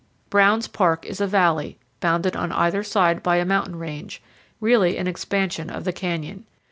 [0.31, 4.19] Brown's Park is a valley, bounded on either side by a mountain range,
[4.59, 6.47] really an expansion of the canyon.